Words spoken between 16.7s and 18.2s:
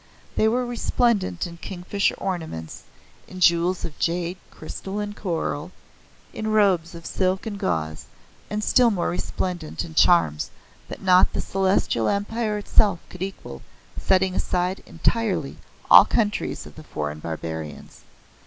the foreign barbarians.